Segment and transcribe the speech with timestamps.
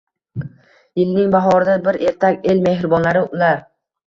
[1.01, 3.63] Yilning bahorida bir etak “el mehribonlari ular